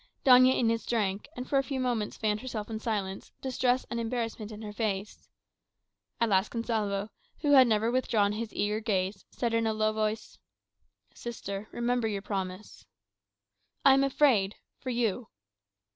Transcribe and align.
Doña 0.25 0.57
Inez 0.57 0.83
drank, 0.87 1.27
and 1.35 1.47
for 1.47 1.59
a 1.59 1.63
few 1.63 1.79
moments 1.79 2.17
fanned 2.17 2.41
herself 2.41 2.71
in 2.71 2.79
silence, 2.79 3.31
distress 3.39 3.85
and 3.91 3.99
embarrassment 3.99 4.51
in 4.51 4.63
her 4.63 4.73
face. 4.73 5.29
At 6.19 6.29
last 6.29 6.49
Gonsalvo, 6.49 7.09
who 7.41 7.51
had 7.51 7.67
never 7.67 7.91
withdrawn 7.91 8.31
his 8.31 8.51
eager 8.51 8.79
gaze, 8.79 9.23
said 9.29 9.53
in 9.53 9.67
a 9.67 9.73
low 9.73 9.93
voice, 9.93 10.39
"Sister, 11.13 11.67
remember 11.71 12.07
your 12.07 12.23
promise." 12.23 12.83
"I 13.85 13.93
am 13.93 14.03
afraid 14.03 14.55
for 14.79 14.89
you." 14.89 15.27